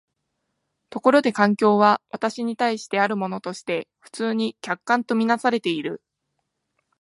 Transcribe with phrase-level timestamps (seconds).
[0.89, 6.01] ところで環境は私に対してあるものとして普通に客観と看做されている。